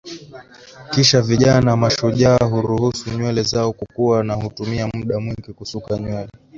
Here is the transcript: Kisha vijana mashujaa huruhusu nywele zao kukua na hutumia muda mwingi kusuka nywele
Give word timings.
Kisha 0.91 1.21
vijana 1.21 1.75
mashujaa 1.77 2.37
huruhusu 2.37 3.09
nywele 3.09 3.43
zao 3.43 3.73
kukua 3.73 4.23
na 4.23 4.33
hutumia 4.33 4.87
muda 4.93 5.19
mwingi 5.19 5.53
kusuka 5.53 5.97
nywele 5.97 6.29